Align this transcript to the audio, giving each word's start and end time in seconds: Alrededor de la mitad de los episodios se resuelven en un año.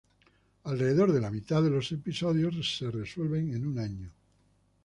Alrededor 0.63 1.11
de 1.13 1.21
la 1.21 1.29
mitad 1.29 1.61
de 1.61 1.69
los 1.69 1.91
episodios 1.91 2.75
se 2.75 2.89
resuelven 2.89 3.53
en 3.53 3.67
un 3.67 3.77
año. 3.77 4.09